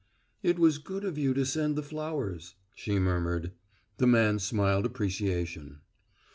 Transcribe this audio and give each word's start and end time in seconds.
"It 0.41 0.57
was 0.57 0.79
good 0.79 1.05
of 1.05 1.19
you 1.19 1.31
to 1.35 1.45
send 1.45 1.75
the 1.75 1.83
flowers," 1.83 2.55
she 2.73 2.97
murmured. 2.97 3.51
The 3.97 4.07
man 4.07 4.39
smiled 4.39 4.87
appreciation. 4.87 5.81